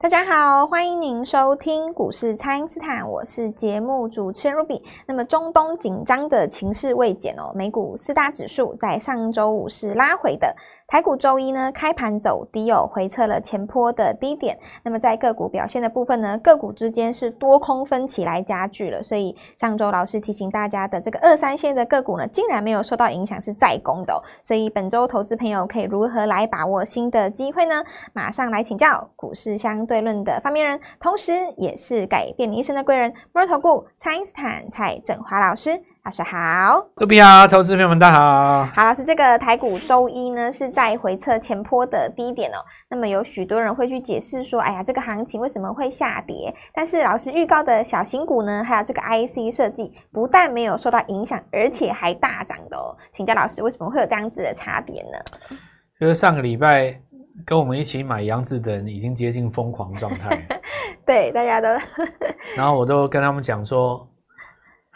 [0.00, 4.80] 大家好，欢迎您收听股市蔡因斯坦，我是节目主持人 Ruby。
[5.06, 10.54] 那么中东紧张的情势未减哦，美股四大指数在上周五是拉回的。
[10.90, 14.58] 台股周一呢，开盘走低哦，回测了前波的低点。
[14.82, 19.02] 那么在个股表现的部分呢，个股之间是多空分歧来加剧了。
[19.02, 24.22] 所以上周老师提醒大家的这个二三线的个股呢，竟然没有受到影响，是在攻的。
[24.42, 27.84] 所以本周投资朋友可以如何来把握新的机会呢？
[28.14, 35.82] 马上来请教股市相对论的发明人，同时也是改变你一生的贵人——摩尔投顾蔡因斯坦蔡振华老师。
[36.08, 38.64] 老师好，各位好，投资朋友们大家好。
[38.64, 42.64] 好，老师，这个台股周一呢是在回测前坡的低点哦。
[42.88, 46.54] 那么有许多人会去解释说，哎呀，这个行情为什么会下跌？
[46.72, 52.96] 但是老师预告的小型股呢，还有这个 IC 设计，不但没有受到影响，而且还大涨的哦。
[53.12, 55.58] 请教老师，为什么会有这样子的差别呢？
[56.00, 56.98] 就是上个礼拜
[57.44, 60.48] 跟我们一起买杨子的人已经接近疯狂状态，
[61.04, 61.68] 对，大家都。
[62.56, 64.08] 然后我都跟他们讲说。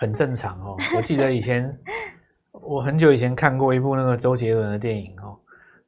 [0.03, 1.72] 很正常哦， 我记得以前
[2.50, 5.39] 我很久以前看过一部那个周杰伦的电影哦，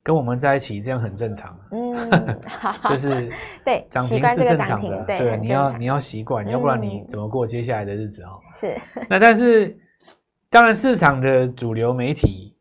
[0.04, 2.40] 跟我们在一起这样很正常，嗯，
[2.88, 3.28] 就是
[3.66, 8.38] 对涨停是正常的，对，对，你要你要习惯，要不然你怎么过接下来的日子哦？
[8.54, 8.78] 是，
[9.10, 9.76] 那但是
[10.48, 12.54] 当然市场的主流媒体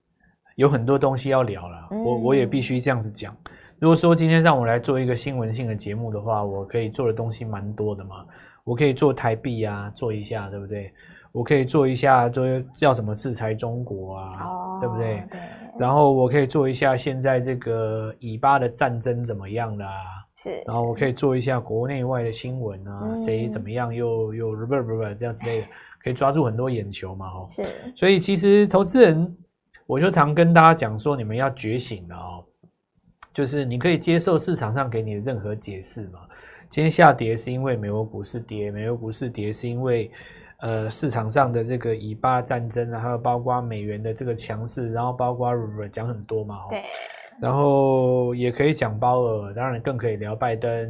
[0.56, 3.36] 有很多东西要聊了，我我也必须这样子讲。
[3.80, 8.26] 如果说今天让我来做一个新闻性的节目的话，我可以做的东西蛮多的嘛，
[8.64, 10.92] 我可以做台币啊，做一下，对不对？
[11.34, 15.24] 我可以做一下，说叫什么制裁中国啊，哦、对不对？
[15.32, 15.40] 对。
[15.80, 19.88] 然后我可以做一下现在这个以巴的战争怎么样啦？
[20.36, 20.64] 是。
[20.68, 25.68] 然后我可以做一下国内外的新闻啊，嗯、谁怎么样又又不不不这样之类的，
[26.04, 27.46] 可以抓住很多眼球嘛，哦。
[27.50, 27.64] 是。
[27.96, 29.36] 所以其实投资人，
[29.88, 32.46] 我就常跟大家讲说，你们要觉醒了哦，
[33.34, 36.20] 就是你可以接受市场上给你的任何解释嘛。
[36.70, 40.12] 今天下跌是因为美国股市跌，美国股市跌是因为。
[40.64, 45.52] 呃，市场上的这个以巴战争，然后包括美元的这个强势，然后包括
[45.92, 46.82] 讲很多嘛，对，
[47.42, 50.90] 然后也可以讲鲍尔，当然更可以聊拜登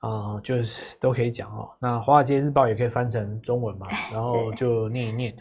[0.00, 1.70] 啊、呃，就是都可以讲哦。
[1.78, 5.34] 那华尔街日报也可以翻成中文嘛，然后就念一念。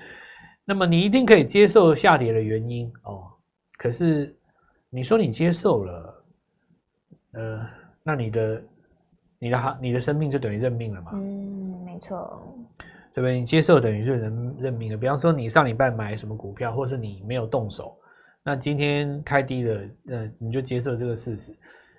[0.63, 3.28] 那么你一定可以接受下跌的原因哦，
[3.78, 4.34] 可是
[4.89, 6.23] 你说你接受了，
[7.34, 7.67] 呃，
[8.01, 8.63] 那你的
[9.39, 11.11] 你的哈，你的生命就等于认命了嘛？
[11.16, 12.41] 嗯，没错。
[13.17, 13.39] 对不对？
[13.39, 14.97] 你接受等于是人认命了。
[14.97, 17.97] 比方说，你上礼拜买什么股票，或是你没有动手，
[18.44, 21.51] 那今天开低了，那你就接受这个事实。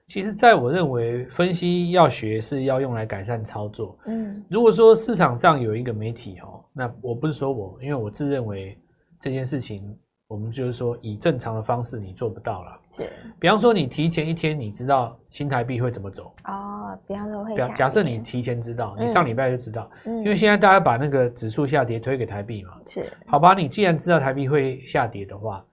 [0.07, 3.99] 其实，在我认为，分析要学是要用来改善操作。
[4.07, 8.79] 嗯，如果说市场上有一个媒体哦，那我不是说我，因为我自认为
[9.19, 9.93] 这件事情。
[10.31, 12.79] 我们就是说，以正常的方式你做不到了。
[12.93, 16.68] 是，比方说你提前一天你知道新台币会怎么走哦。
[17.07, 22.73] 比方说会，假设你提前知道，你上礼拜就知道，因为现在大家把那个指数下跌推给台币嘛。
[22.87, 25.65] 是，好吧，你既然知道台币会下跌的话，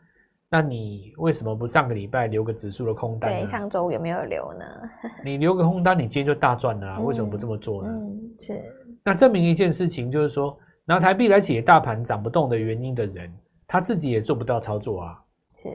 [0.49, 3.31] 那你为什么不上个礼拜留个指数的空单？
[3.31, 4.65] 对，上周有没有留呢？
[5.25, 6.99] 你留个空单，你今天就大赚了啊。
[6.99, 7.89] 为什么不这么做呢？
[7.91, 8.63] 嗯，是。
[9.03, 13.31] 那证明一件事情，就是说拿台币来解大盘涨不动的原因的人。
[13.67, 15.19] 他自己也做不到操作啊，
[15.57, 15.69] 是，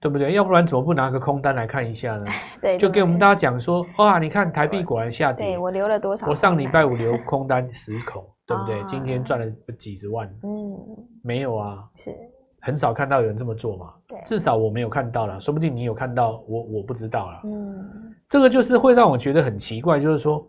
[0.00, 0.32] 对不对？
[0.32, 2.26] 要不然怎么不拿个空单来看一下呢？
[2.62, 5.46] 对，就给我们大家讲说，哇，你看台币果然下跌。
[5.46, 6.26] 对，我留了多少？
[6.28, 8.82] 我上礼拜五留空单 十口，对不对？
[8.84, 10.28] 今天赚了几十万。
[10.44, 10.76] 嗯，
[11.22, 12.14] 没有啊，是，
[12.60, 13.92] 很少看到有人这么做嘛。
[14.06, 17.40] 对，至少我没有看到了，说不定你有看到，我我不知道了。
[17.44, 20.48] 嗯，这个就是会让我觉得很奇怪，就是说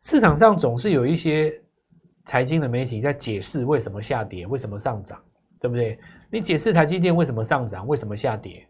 [0.00, 1.52] 市场上总是有一些
[2.24, 5.18] 财经的媒体在解释为什么下跌，为什么上涨。
[5.60, 5.98] 对不对？
[6.30, 8.64] 你解释台积电为什么上涨，为什么下跌，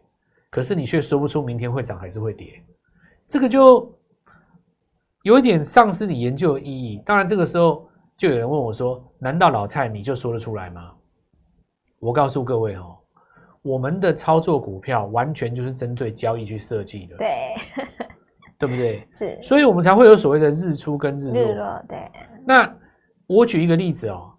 [0.49, 2.63] 可是你却说不出明天会涨还是会跌，
[3.27, 3.95] 这个就
[5.21, 7.01] 有一点丧失你研究的意义。
[7.05, 7.87] 当然，这个时候
[8.17, 10.91] 就有人问我说：“难道老蔡你就说得出来吗？”
[11.99, 12.97] 我告诉各位哦，
[13.61, 17.55] 我们的操作股票完全就是针对交易去设计的，对，
[18.57, 19.07] 对不对？
[19.13, 21.41] 是，所以我们才会有所谓的日出跟日落。
[21.41, 22.11] 日落，对。
[22.47, 22.75] 那
[23.27, 24.33] 我举一个例子哦，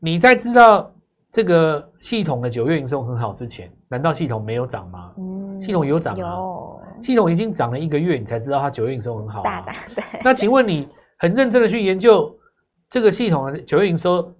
[0.00, 0.92] 你在知道。
[1.34, 5.14] 这个系统的九月营收很好之前，难道系统没有涨吗？
[5.16, 6.36] 嗯，系统有涨啊。
[7.00, 9.42] 系统已经涨了一个月，你才知道它九月营收很好啊。
[9.42, 10.04] 大涨，对。
[10.22, 10.88] 那请问你
[11.18, 12.32] 很认真的去研究
[12.88, 14.32] 这个系统的九月营收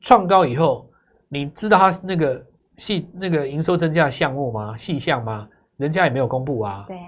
[0.00, 0.90] 创高以后，
[1.28, 2.46] 你知道它那个
[2.78, 4.76] 细那个营收增加的项目吗？
[4.76, 5.46] 细项吗？
[5.76, 6.84] 人家也没有公布啊。
[6.88, 6.98] 对。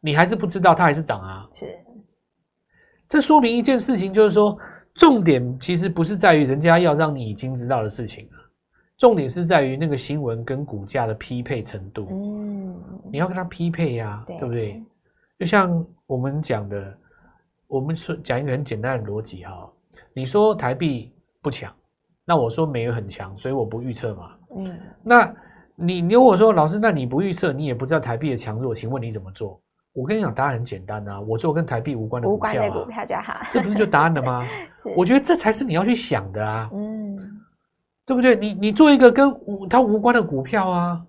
[0.00, 1.46] 你还是不知道它还是涨啊？
[1.52, 1.66] 是。
[3.08, 4.56] 这说明一件事情，就是说
[4.94, 8.26] 重点其实不是在于人家要让你已经知道的事情。
[8.96, 12.63] 重点是在于那个新闻跟股价的匹配程度，嗯，
[13.10, 14.82] 你要跟他匹配呀，对不对？
[15.38, 16.98] 就像我们讲的，
[17.66, 19.70] 我们说讲一个很简单的逻辑哈，
[20.14, 21.12] 你说台币
[21.42, 21.72] 不强，
[22.24, 24.30] 那我说美元很强，所以我不预测嘛。
[24.56, 25.34] 嗯，那
[25.76, 29.60] 你如果说老师，那你不预测，你也不知道台币的强弱，请问你怎么做？
[29.92, 34.46] 我跟你讲，答案很简单啊，我做跟台币无关的股票，啊，无关的股票就好，这不是就答案了吗？
[34.96, 37.16] 我觉得这才是你要去想的啊，嗯，
[38.06, 38.34] 对不对？
[38.36, 39.32] 你你做一个跟
[39.68, 41.06] 它无关的股票啊，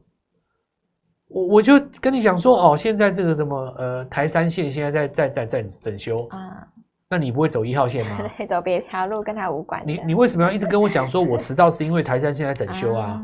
[1.35, 6.65] 我我就跟你讲说，哦，现在这个什么呃台山线现在在在在在整修啊，
[7.09, 8.21] 那你不会走一号线吗？
[8.47, 9.83] 走别条路跟他无关。
[9.85, 13.07] 你你为什么要一直跟我讲说我迟到是因为台山线在整修啊？
[13.07, 13.21] 啊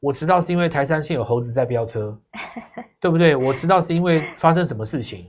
[0.00, 2.18] 我迟到是因为台山线有猴子在飙车，
[2.98, 3.36] 对不对？
[3.36, 5.26] 我迟到是因为发生什么事情，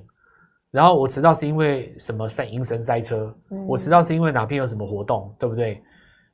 [0.72, 5.82] 然后我迟到是因为什么塞银神塞车，嗯、我迟到是因为哪边有什么活动，对不对？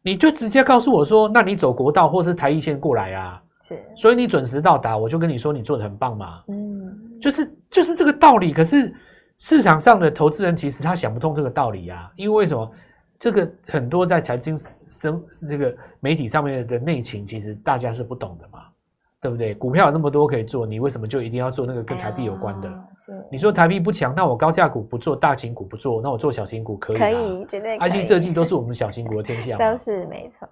[0.03, 3.41] 你就直接告诉我说，那你走国道或是台一线过来啊？
[3.75, 6.43] 是，所以你准时到达，我就跟你说你做的很棒嘛。
[6.47, 8.53] 嗯，就是就是这个道理。
[8.53, 8.93] 可是
[9.37, 12.71] 市场上的投资人其实他想不通这个道理啊，因为为什么？
[13.19, 14.57] 这个很多在财经
[14.87, 18.61] 生这个媒体上面的内情，其实大家是不懂的嘛，
[19.21, 19.53] 对不对？
[19.53, 22.67] 股票有那么多可以做，你为什么就一定要做那个跟台币有关的？
[22.67, 26.97] 哎、是你说台币不强，那我高价股不做，大型股不做，那我做小型股可以？
[26.97, 27.89] 可以，绝对可以。
[27.91, 30.49] IC 设计都是我们小型股的天下，都是没错。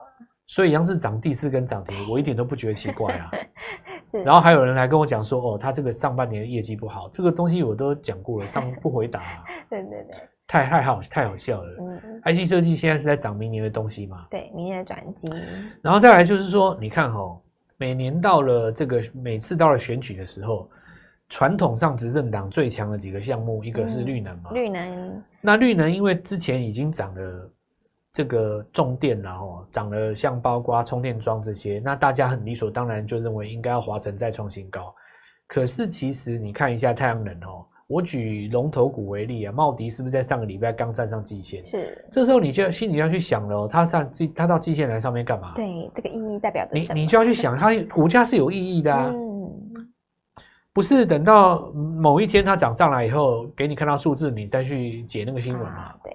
[0.50, 3.32] 所以阳是涨第四根涨停，我一点都不觉得奇怪啊。
[4.26, 9.46] 然后还有人来跟我讲说，哦，他这个上半年的业绩不好，这个东西我都讲过了，上不回答、啊。
[9.70, 10.16] 对对对。
[10.48, 11.78] 太太好太好笑了。
[11.80, 14.26] 嗯，IC 设计现在是在涨明年的东西嘛？
[14.32, 15.30] 对，明年的转机。
[15.84, 17.40] 然后再来就是说，你看哈、喔，
[17.78, 20.68] 每年到了这个每次到了选举的时候，
[21.30, 24.50] 传统上执政党最强的几个项目，一个是绿能嘛。
[24.52, 25.24] 绿能。
[25.40, 27.52] 那绿能因为之前已经涨了
[28.14, 34.94] 这个重电，然后涨了像包括充电桩这些，那大家很理所当然就认为应该要华晨再创新高。
[35.48, 37.66] 可是其实你看一下太阳能哦、喔。
[37.90, 41.64] 我举龙头股为例啊，茂迪是不是在上个礼拜刚站上季线？
[41.64, 45.54] 是，这时候你就心里要去想了，它上季，它到季线来上面干嘛？
[45.56, 46.78] 对，这个意义代表的？
[46.78, 49.92] 你你就要去想，它股价是有意义的啊，嗯，
[50.72, 55.96] 不是等到某一天它涨上来以后，给你看到数字，你再去解那个新闻嘛，啊？
[56.04, 56.14] 对。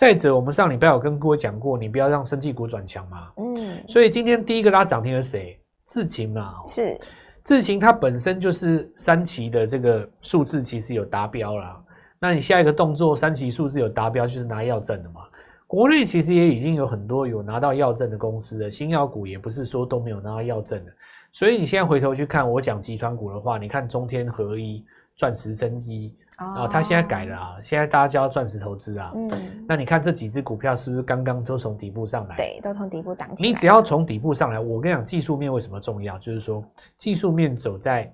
[0.00, 3.30] 再者，我们上礼拜有跟各位讲过，你不要让生技股转强嘛。
[3.36, 3.84] 嗯。
[3.86, 5.60] 所以今天第一个拉涨停的是谁？
[5.84, 6.54] 智勤嘛。
[6.64, 6.98] 是。
[7.44, 11.84] 智勤它本身就是三期的这个数字，其实有达标了。
[12.18, 15.20] 那你下一个动作，三期数字有达标，就是拿药证的嘛。
[15.66, 20.90] 国内其实也已经有很多有拿到药证的公司了，新药股也不是说都没有拿到药证的。
[21.30, 24.82] 所以你现在回头去看我讲集团股的话，你看中天合一、
[25.14, 26.16] 钻石生机。
[26.40, 27.56] 啊，他现在改了啊！
[27.60, 29.12] 现在大家叫钻石投资啊。
[29.14, 29.30] 嗯，
[29.68, 32.36] 那你看这几只股票是不是刚刚都从底部上来？
[32.36, 33.48] 对，都从底部涨起来。
[33.48, 36.18] 你只要从底部上来，我跟你讲，技术面为什么重要？
[36.18, 36.64] 就是说，
[36.96, 38.10] 技术面走在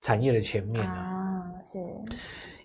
[0.00, 1.44] 产业的前面啊。
[1.62, 1.78] 是，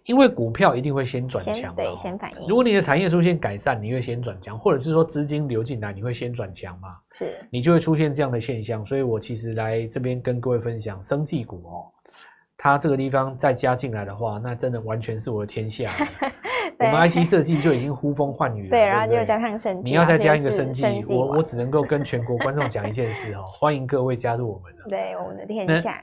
[0.06, 2.48] 因为股票一定会先转强，对，先反应。
[2.48, 6.96] 如果你的产业出现改善，你会先转强，或者是说资金流进来，你会先转强嘛？
[7.12, 8.84] 是，你就会出现这样的现象。
[8.84, 11.92] 所以我其实来这边跟各位分享生技股哦。
[12.58, 15.92] 它这个地方再加进来的话，那真的完全是我的天下。
[16.80, 24.86] 我们 IC 设计就已经呼风唤雨了，对，然后就加上生技，你要再加一个生技，我我只能够跟全国观众讲一件事哦， 欢迎各位加入我们了。
[24.90, 26.02] 对，我们的天下。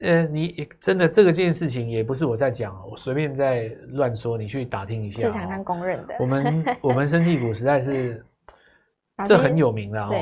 [0.00, 5.28] 呃，你真的这个件事情也不是我在讲，我随便在乱说，你去打听一下。
[5.28, 8.24] 市场上公认的，我们我们生技股实在是
[9.24, 10.14] 这很有名的哦。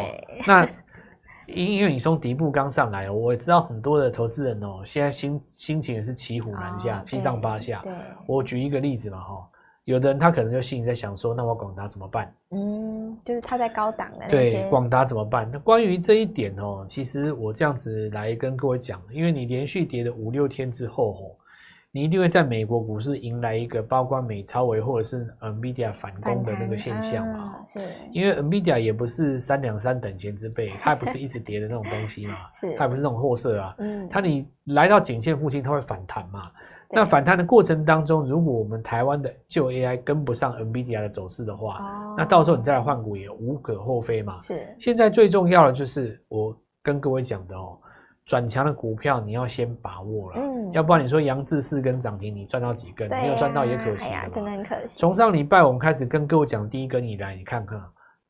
[0.47, 0.69] 那。
[1.49, 7.81] 因因为你从底部刚上来，我也知道很多的投资人哦，现在心心情也是骑虎难下，七上八下。
[7.83, 7.93] 对，
[8.27, 9.49] 我举一个例子嘛，哈，
[9.85, 12.33] 有的人他可能就心里在想说，那我广达怎么办？
[12.51, 14.63] 嗯，就是他在高档的那些。
[14.63, 15.49] 对，广达怎么办？
[15.53, 21.23] 那关于这一点哦，其实我这样子来跟各位讲，因为你连续跌了五六天之后，哦。
[21.91, 27.39] 你一定会在美国股市迎来一个包括美超微或者是 NVIDIA 反攻的那个现象嘛？
[27.39, 27.81] 啊、是，
[28.13, 33.75] 因为 NVIDIA 也不是三两三等闲之辈，它也不是一直跌的那种东西嘛， 是，它也不是那种货色啊。
[33.79, 36.51] 嗯，它你来到颈线附近，它会反弹嘛？
[36.91, 44.41] 那反弹的过程当中，如果我们台湾的旧 AI 跟不上 NVIDIA 的走势的话，哦、那到时候你再来换股也无可厚非嘛。
[44.43, 47.79] 是，现在最重要的就是我跟各位讲的哦。
[48.29, 53.09] 转强的股票你要先把握了，嗯，要不然你说杨志四根涨停，你赚到几根？
[53.09, 54.99] 没有赚到也可惜了，真的很可惜。
[54.99, 57.81] 从上礼拜我们开始跟各位讲第一根以来，你看看，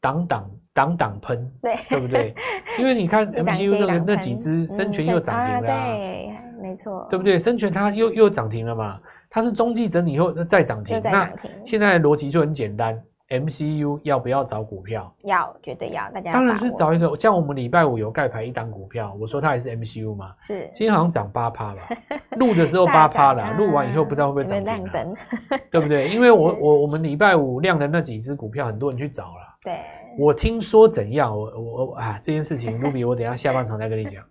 [0.00, 1.76] 挡挡挡挡喷，对。
[1.90, 2.32] 对不对？
[2.78, 7.36] 因为你看 MCU 那个那几只生全又涨停了，对，没错，对不对？
[7.36, 11.28] 生全它又又涨停了嘛，它是中继整理以后再涨停，那
[11.64, 12.96] 现在的逻辑就很简单，
[13.28, 15.12] MCU 要不要找股票？
[15.24, 16.10] 要，绝对要。
[16.10, 20.34] 大家当然是找一个，像我们礼拜五有盖牌一档股票，我说它也是 MCU 嘛。
[20.40, 20.66] 是。
[20.72, 21.88] 今天好像涨八趴吧？
[22.38, 24.58] 录的时候八趴啦，录完以后不知道会不会涨
[25.70, 26.08] 对不对？
[26.08, 29.47] 因为我我我们礼拜五亮的那几只股票，很多人去找了。
[29.62, 29.80] 对。
[30.18, 31.30] 我听说怎样？
[31.36, 34.24] 我我我啊，这件事情， Ruby，我等一下下半场再跟你讲。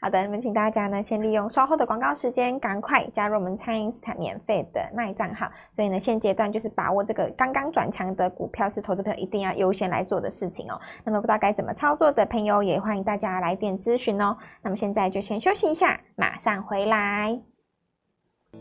[0.00, 5.48] 好的，那么请大家呢，先利用稍后的广告时间，赶快加入我们蔡因斯坦免费的那一账号。
[5.72, 10.80] 所以呢，现阶段就是把握这个刚刚转强的股票，是投资朋友一定要优先来做的事情哦。
[11.04, 14.36] 那么不知道该怎么操作的朋友，也欢迎大家来电咨询哦。
[14.62, 17.51] 那么现在就先休息一下，马上回来。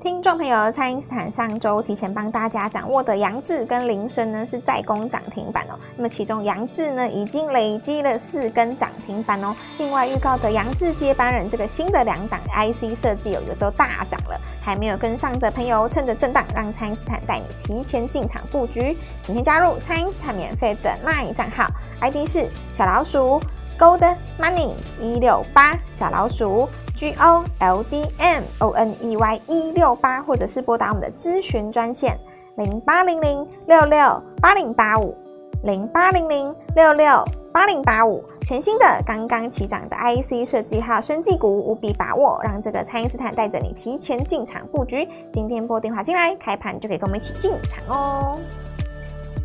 [0.01, 5.77] 听众朋友，蔡因斯坦上周提前帮大家掌握的杨智跟铃声呢，是再攻涨停板哦。
[5.96, 9.55] 那么其中杨智呢，已经累积了四根涨停板哦。
[9.77, 14.41] 另外预告的杨智接班人这个新的两档 IC 设计有一个都大涨了。
[14.60, 18.98] 还没有跟上的朋友，趁着震荡，让蔡因斯坦带你提前进场布局。
[19.22, 21.67] 请先加入蔡因斯坦免费的 LINE 账号
[22.00, 23.39] ，ID 是小老鼠
[23.77, 26.67] Gold Money 一六八小老鼠。
[27.01, 32.15] G O L D M O N E Y 一六八，或者是拨打我们的咨询专线
[32.58, 35.17] 零八零零六六八零八五
[35.63, 38.24] 零八零零六六八零八五。
[38.41, 45.08] 全新的刚刚起涨的 IC 设计号生技股，无比把握，让这个蔡因斯坦带着你提前进场布局。
[45.34, 48.38] 今天拨电话进来，开盘就可以跟我们一起进场哦。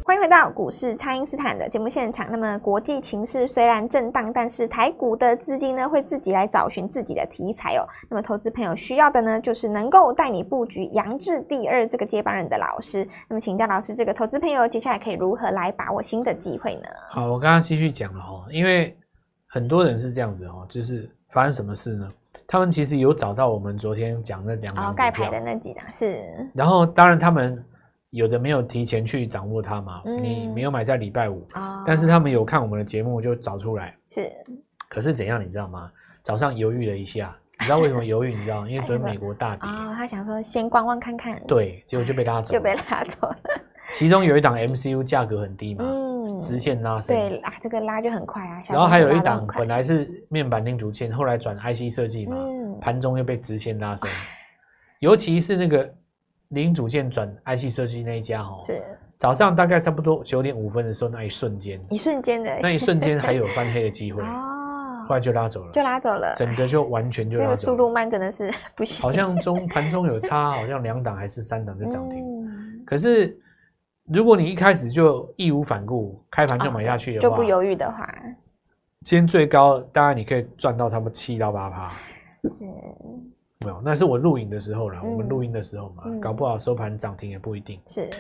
[0.07, 2.31] 欢迎回到股市，蔡因斯坦的节目现场。
[2.31, 7.83] 那么国际情势虽然震荡，但是台股的资金呢会自己来找寻自己的题材哦。
[8.09, 13.05] 那么投资朋友需要的呢，就是能够带你布局杨志第二这个接班人的老师。
[13.29, 16.83] 那么请教老师，这个投资朋友接下来可以如何来把握新的机会呢？
[17.11, 18.97] 好，我刚刚继续讲了哈，因为
[19.49, 22.09] 很多人是这样子哦，就是发生什么事呢？
[22.47, 27.61] 他们其实有找到我们昨天讲的两档盖牌的那几档是，然后当然他们。
[28.11, 30.03] 有的没有提前去掌握它嘛？
[30.07, 33.95] 嗯、你没有买在礼拜五，哦、但是他们有看我们的节目就找出来。
[34.11, 34.33] 是，
[34.89, 35.91] 可是怎样你知道吗？
[36.23, 38.35] 早上犹豫了一下，你知道为什么犹豫？
[38.35, 38.67] 你知道？
[38.67, 41.41] 因为昨天美国大跌 啊、哦，他想说先观望看看。
[41.47, 43.37] 对，结果就被拉走， 就被拉走了。
[43.93, 47.15] 其中有一档 MCU 价格很低嘛，嗯，直线拉升。
[47.15, 48.63] 对啊，这个拉就很快啊。
[48.69, 54.09] 然后还有一档本来是面板零组件，后来转 IC 设计嘛，嗯，盘中又被直线拉升，
[55.01, 55.93] 尤其是那个。
[56.51, 58.83] 零组件转 IC 设计那一家哈，是。
[59.19, 64.21] 早上大概差不多九点五分的时候，那一瞬间，一瞬间的，那一瞬间还有翻黑的机会。
[64.25, 73.35] 哦，后来就拉走了，就拉走了，整个就完全就拉走了，那个速度慢真的是不行，好像中盘中有差，好像两档还是三档就涨停，嗯、可是
[74.13, 78.07] 如果你一开始就义无反顾开盘就买下去的话，就不犹豫的话，
[79.05, 81.93] 今天最高当然你可以赚到差不多七到八趴，
[82.51, 82.67] 是。
[83.61, 85.01] 没有，那是我录影的时候啦。
[85.03, 87.81] 嗯、我们录音的时候嘛，嗯、搞不好收盘涨停也不一定。
[87.87, 88.11] 是，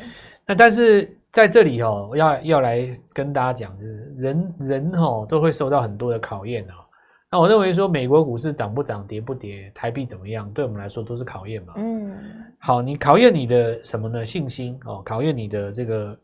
[0.47, 6.75] 那但是在这里哦，要要来跟大家讲，就是人人哦都会受到很多的考验哦。
[7.31, 11.75] 那我认为说，美国股市涨不涨、跌不跌、台币怎么样，对我们来说都是考验嘛。
[11.77, 12.17] 嗯，
[12.59, 14.25] 好，你考验你的什么呢？
[14.25, 16.19] 信心哦，考验你的这个，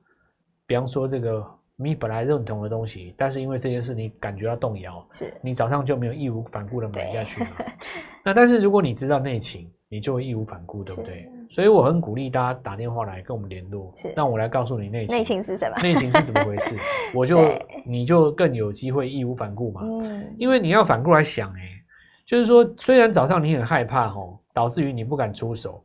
[0.67, 1.45] 比方说这个。
[1.75, 7.51] 你本来认同的东西，但是因为这件事你感觉到动摇，是你早上就没有义无反顾的买下去嘛？
[8.23, 11.29] 对那但是如果你知道内情，你就会义无反顾，对不对？
[11.51, 15.17] 所以我很鼓励大家打电话来跟我们联络，是让我来告诉你内情。
[15.17, 15.77] 内情是什么？
[15.83, 16.77] 内情是怎么回事？
[17.15, 17.39] 我就
[17.85, 19.83] 你就更有机会义无反顾嘛。
[19.85, 21.61] 嗯，因为你要反过来想，哎，
[22.25, 25.85] 就是说，虽然早上你很害怕吼，导致于你不敢出手，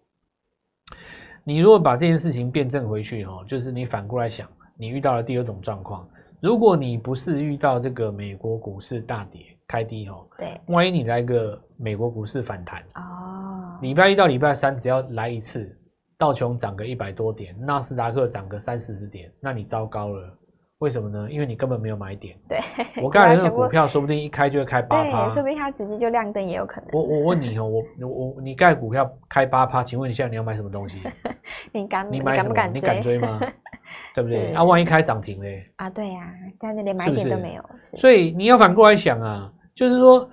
[1.44, 4.48] 你如果把这件事情辩证回去吼，就是你反过来想。
[4.79, 6.08] 你遇到了第二种状况，
[6.39, 15.77] 如果你不是遇到这个美国股市大跌开低哦，对，万一你来个美国股市反弹哦，礼拜一到礼拜三只要来一次，
[16.17, 20.38] 道琼涨个一百多点，纳斯达克涨个三四十点，那你糟糕了。
[20.79, 21.27] 为什么呢？
[21.31, 22.38] 因为你根本没有买点。
[22.47, 22.59] 对，
[23.01, 26.89] 我刚才那个股票说不定一开就会开八趴，说不定它直接就亮灯也有可能。
[26.93, 31.01] 我我问你哦，我我你盖股票开八趴，请问你现在你要买什么东西？
[31.74, 32.07] 你敢？
[32.12, 32.50] 你买什么？
[32.50, 32.79] 你敢不敢追？
[32.79, 33.39] 你敢追吗？
[34.13, 34.51] 对不对？
[34.53, 35.65] 那，万一开涨停嘞？
[35.77, 37.63] 啊，对呀，但是连买点都没有。
[37.81, 40.27] 所以你要反过来想啊，就是说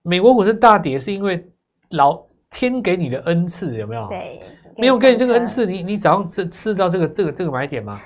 [0.00, 1.46] 美国股市大跌是因为
[1.90, 4.08] 老天给你的恩赐有没有？
[4.08, 4.40] 对，
[4.78, 8.00] 没有给你这个恩赐，你你早上吃吃到这个这个这个买点吗？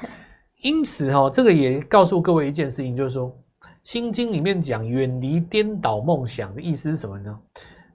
[0.62, 3.28] 因此，哈，这个也告诉各位一件事情，就是说，
[3.84, 7.38] 《心经》里面讲远离颠倒梦想的意思是什么呢？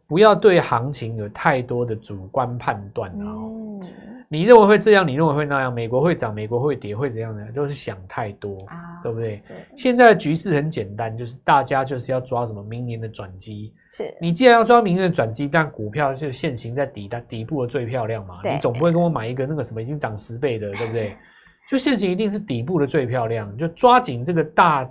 [0.08, 3.82] 不要对行情有太多的主观判断，然后
[4.30, 7.46] 你认为会这样，你认为会那样，美国会涨，美国会跌，会怎样呢？
[7.54, 9.42] 都是想太多，啊对不对？
[9.76, 13.74] 现在的局势很简单，就是大家就是要抓什么明年的转机。
[13.94, 21.16] 是你既然要抓明年的转机，但股票就现行在底的底部的最漂亮嘛，你总不会跟我买一个那个什么已经涨十倍的， 对不对？
[21.70, 24.90] 就现行一定是底部的最漂亮，就抓紧这个大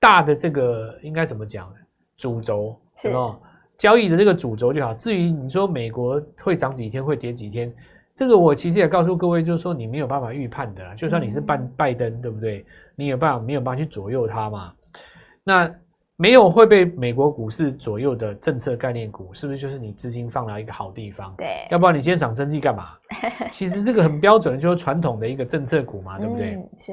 [0.00, 1.76] 大的这个应该怎么讲呢？
[2.16, 3.38] 主轴是哦，
[3.78, 4.92] 交易的这个主轴就好。
[4.94, 7.72] 至于你说美国会涨几天，会跌几天，
[8.14, 10.94] 这个我其实也告诉各位，就是说你没有办法预判的啦。
[10.94, 12.64] 就算你是拜拜登，嗯、对不对？
[12.94, 14.72] 你有办法没有办法去左右它嘛？
[15.42, 15.74] 那。
[16.18, 21.34] 没有会被美国股市左右的政策概念股，是不是就是你资金放到一个好地方？
[21.36, 22.92] 对，要不然你今天涨生技干嘛？
[23.52, 26.54] 其实这个很标准的，就是传统的一个政策股嘛，对不对？
[26.54, 26.92] 嗯、是。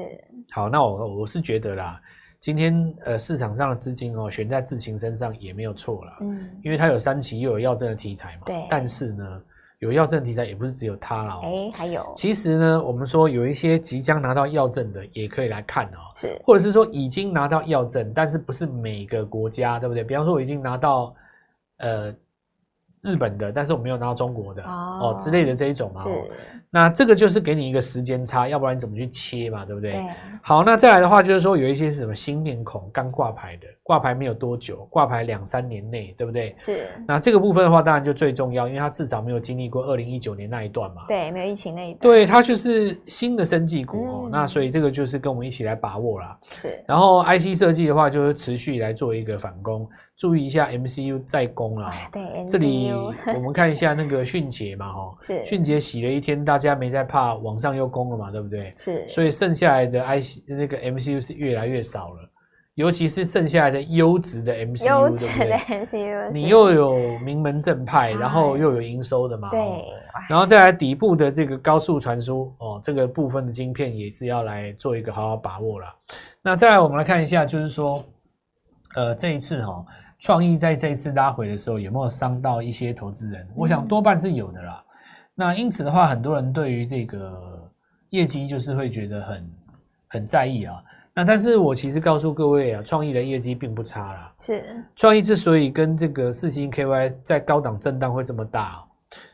[0.50, 1.98] 好，那我我是觉得啦，
[2.44, 8.66] 今天呃市场上的资金哦悬在智勤身上也没有错啦，嗯，因为它有三期又有药证的题材嘛，对。
[8.68, 9.42] 但是呢。
[9.80, 20.02] 有药证题材也不是只有它了，哎，还有，其实呢，我们说有一些即将拿到药证的，也可以来看哦，是，或者是说已经拿到药证，但是不是每个国家，对不对？
[20.02, 21.14] 比方说我已经拿到，
[21.78, 22.14] 呃。
[23.04, 26.02] 日本的，但是我没有拿到中国的哦，哦之类的这一种嘛。
[26.02, 26.10] 是。
[26.70, 29.92] 那这个就是给你一个时间差，要不然你怎么去切嘛，对不对？
[29.92, 30.04] 对。
[30.42, 36.52] 好，那再来的话就是说有一些是什么新面孔刚挂牌的，挂牌没有多久，挂牌两三年内，对不对？
[36.58, 36.88] 是。
[37.06, 41.02] 那这个部分的话，当然就最重要，因为它至少没有经历过二零一九年那一段嘛。
[41.06, 42.00] 对，没有疫情那一段。
[42.00, 44.22] 对，它就是新的生技股哦。
[44.24, 46.36] 嗯、那所以这个就是跟我们一起来把握啦。
[46.56, 46.82] 是。
[46.88, 49.88] 然后 IC 设计的话，就是持续来做一个反攻。
[50.16, 52.92] 注意一下 MCU 再攻了， 对，这里
[53.34, 55.44] 我们看一下那个迅捷嘛，哈， 是。
[55.44, 58.72] 迅捷洗了一天，大家没在怕，往上又攻了嘛，对不对？
[58.78, 62.30] 是，所以剩下来的 IC 那个 MCU 是越来越少了，
[62.74, 69.60] 尤其是剩下来的优质的 MCU，优质的 MCU，你又有名门正派，然后又有营收的嘛，对，
[70.28, 75.86] 然后再来底部的这个高速传输哦，这个部分的晶片也是要来做一个好好把握了。
[76.40, 78.04] 那再来我们来看一下，就是说，
[78.94, 79.84] 呃，这一次哈。
[80.24, 83.46] 创意在这一次拉回的时候，有没有伤到一些投资人？
[83.54, 84.82] 我想多半是有的啦。
[85.34, 87.70] 那因此的话，很多人对于这个
[88.08, 89.50] 业绩就是会觉得很
[90.08, 90.82] 很在意啊。
[91.12, 94.32] 那但是我其实告诉各位啊，创意的业绩并不差啦。
[94.38, 94.64] 是
[94.96, 98.82] 创意之所以跟这个四星 KY 在高档震荡会这么大，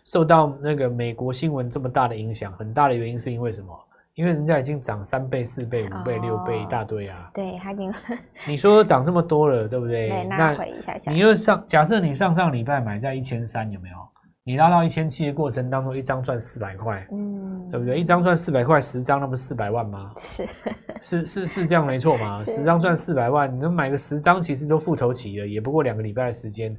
[0.05, 3.73] 受到那个美国新闻这么大的影响，很大的原因是因为什么？
[4.21, 7.31] 因为人家已经涨三倍、四倍、五倍、六倍一大堆啊！
[7.33, 7.91] 对，还挺。
[8.47, 10.11] 你说涨这么多了，对不对？
[10.11, 11.11] 对，拉回一下下。
[11.11, 13.97] 你又上，假设你上上礼拜买在一千三，有没有？
[14.45, 17.99] 你拉到一千七的过程当中，一张赚四百块，嗯，对不对？
[17.99, 20.13] 一张赚四百块，十张那不是四百万吗？
[20.19, 20.47] 是，
[21.03, 22.45] 是是是这样没错嘛？
[22.45, 26.77] 十张赚四百万，你能买个十张，其实都付头期了，也不过两个礼拜的时间。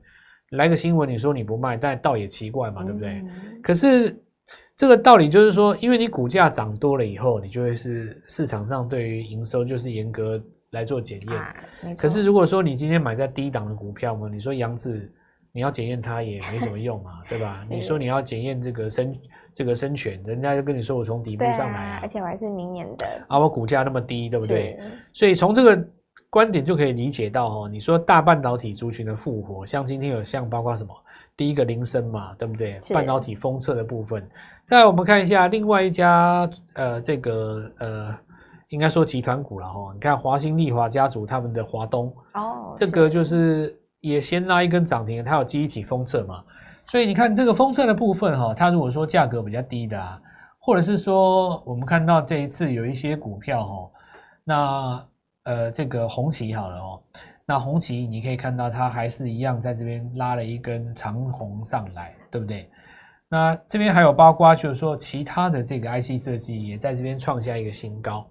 [0.52, 3.10] 来个新闻，你说你不卖，但倒也奇怪嘛，对不对？
[3.10, 4.16] 嗯、可是。
[4.82, 10.42] 这个道理就是说，因为你股价涨多了以后，你就会是市场上对于营收就是严格
[10.72, 11.38] 来做检验。
[11.38, 11.56] 啊、
[12.00, 15.08] 可是如果说你今天买在低档的股票嘛，你说杨子，
[15.52, 17.60] 你要检验它也没什么用嘛， 对吧？
[17.70, 19.16] 你说你要检验这个生
[19.54, 24.80] 这个生权，人家就跟你说我从底部上来啊，啊，而且我还是明年的啊，我股价那么低，对不对？
[25.14, 25.88] 所以从这个
[26.28, 30.92] 观点就可以理解到哦，你说大半导体族群的复活，像今天有像包括什么？
[31.42, 32.78] 第一个铃声嘛，对不对？
[32.94, 34.24] 半导体封测的部分。
[34.64, 38.16] 再来我们看一下另外一家，呃，这个呃，
[38.70, 39.92] 应该说集团股了哈。
[39.92, 46.44] 你看华新丽华家族他们的华东哦，这个就是也先拉一根涨停，它有记忆体封测嘛。
[46.86, 50.22] 所以你看这个封测的部分哈，它如果说价格比较低的，啊，
[50.60, 53.90] 或者是说我们看到这一次有一些股票哈，
[54.44, 55.06] 那
[55.46, 57.02] 呃这个红旗好了哦。
[57.46, 62.70] 那红旗，你可以看到它还是一样在这边拉了一根长红上来，对不对？
[63.28, 68.28] 那这边还有包括就是说其他的这个 IC 设计也在这边创下一个新高。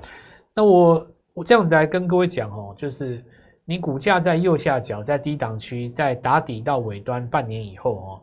[0.54, 3.22] 那我我这样子来跟各位讲哦，就是
[3.64, 8.20] 你股价在右下角，在低档区，在打底到尾端半年以后哦，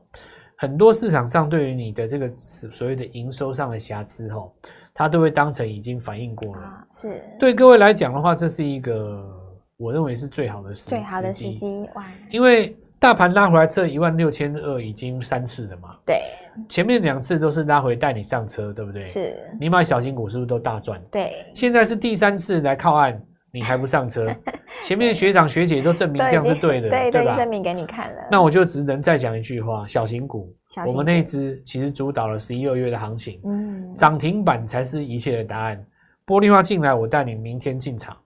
[0.58, 4.52] 很多市场上对于你的这个所谓的营收上的瑕疵哦，
[4.93, 6.62] 它都会当成已经反映过了。
[6.62, 7.23] 啊，是。
[7.39, 9.43] 对各位来讲的话，这是一个。
[9.77, 12.05] 我认为是最好的时机，最好的时机哇！
[12.31, 16.19] 因为大盘拉回来测一万六千二已经三次了嘛，对，
[16.67, 19.05] 前面两次都是拉回带你上车，对不对？
[19.05, 20.99] 是，你买小型股是不是都大赚？
[21.11, 24.35] 对，现在是第三次来靠岸，你还不上车？
[24.81, 27.37] 前面学长学姐都证明这样是对的，对对吧？
[27.37, 28.27] 证明给你看了。
[28.31, 30.51] 那我就只能再讲一句话：小型股，
[30.87, 35.85] 我们那一只其实主导了十一二月的行情，嗯，涨停板才是一切的答案。
[36.25, 38.17] 玻璃化进来，我带你明天进场。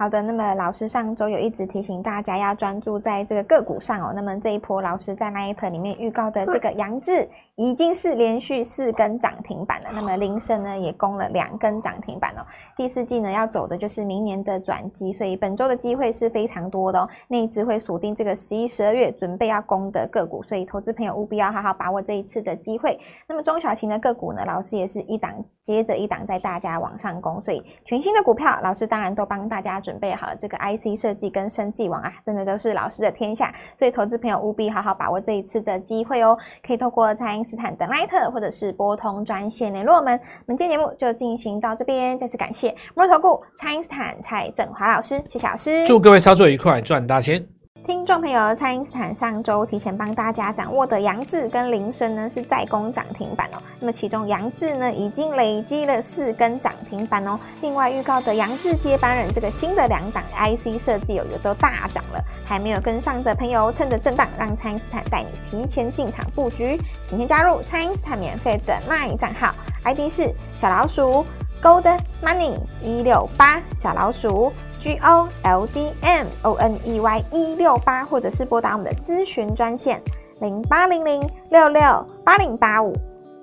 [0.00, 4.14] 好的，那么老师上周有一直提醒大家要专注在这个个股上哦。
[4.16, 9.90] 那么这一波老师在 LINE 里面预告的这个杨志已经是连续四根涨停板了。
[9.92, 12.40] 那么菱生呢也攻了两根涨停板哦。
[12.78, 17.06] 第四季呢要走的就是明年的转机，所以本周的机会是非常多的哦。
[17.28, 22.98] 那一次会锁定这个十一、十二月准备要攻的个股，所以投资朋友务必要好好把握这一次的机会。
[23.28, 25.30] 那么中小型的个股呢，老师也是一档
[25.62, 36.38] 接着一档在大家往上攻，所以全新的股票，老师当然都帮大家准准备好了这个 IC 设计跟生技网啊，真的都是老师的天下，所以投资朋友务必好好把握这一次的机会哦。
[36.64, 40.14] 可以透过蔡英斯坦的 LINE 或者是拨通专线联络我们。
[40.14, 47.59] 我们今天节目就进行到这边，再次感谢摩投顾蔡英斯坦蔡振华老师，谢谢老师，祝各位操作愉快，赚大钱。
[47.86, 53.58] 听众朋友，蔡因斯坦上周提前帮大家掌握的扬智跟菱生呢是在攻涨停板哦。
[53.80, 57.38] 那么其中扬智呢已经累积了四根涨停板哦。
[57.62, 62.22] 另外预告的扬智接班人这个新的两档 IC 设计哦，也都大涨了。
[62.44, 66.78] 还没有跟上的朋友，趁着震荡，让蔡因斯坦带你提前进场布局。
[67.08, 71.24] 请先加入蔡因斯坦免费的 LINE 账号，ID 是小老鼠。
[71.62, 71.84] Gold
[72.22, 80.00] Money 一六八小老鼠 G O L D M O N E Y 一六八，或者是拨打我们的咨询专线
[80.40, 82.96] 零八零零六六八零八五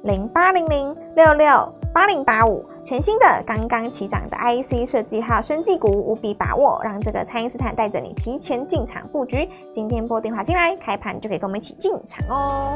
[0.03, 2.65] 零八零零六六八零八五。
[2.83, 9.47] 全新的刚刚起涨的 IC 设计号生技股，无比把握，让这个蔡因斯坦带着你提前进场布局。
[9.71, 12.75] 今天拨电话进来，开盘就可以跟我们一起进场哦。